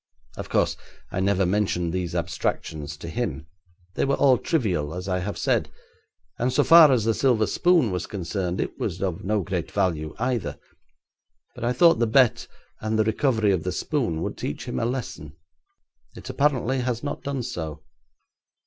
Of 0.35 0.49
course, 0.49 0.77
I 1.11 1.19
never 1.19 1.45
mentioned 1.45 1.93
these 1.93 2.15
abstractions 2.15 2.97
to 2.97 3.07
him. 3.07 3.45
They 3.93 4.03
were 4.03 4.15
all 4.15 4.39
trivial, 4.39 4.95
as 4.95 5.07
I 5.07 5.19
have 5.19 5.37
said, 5.37 5.69
and 6.39 6.51
so 6.51 6.63
far 6.63 6.91
as 6.91 7.05
the 7.05 7.13
silver 7.13 7.45
spoon 7.45 7.91
was 7.91 8.07
concerned, 8.07 8.59
it 8.59 8.79
was 8.79 8.99
of 9.03 9.23
no 9.23 9.43
great 9.43 9.69
value 9.71 10.15
either. 10.17 10.57
But 11.53 11.65
I 11.65 11.73
thought 11.73 11.99
the 11.99 12.07
bet 12.07 12.47
and 12.79 12.97
the 12.97 13.03
recovery 13.03 13.51
of 13.51 13.61
the 13.63 13.71
spoon 13.71 14.23
would 14.23 14.39
teach 14.39 14.65
him 14.65 14.79
a 14.79 14.85
lesson; 14.85 15.35
it 16.15 16.27
apparently 16.31 16.79
has 16.79 17.03
not 17.03 17.21
done 17.21 17.43
so. 17.43 17.83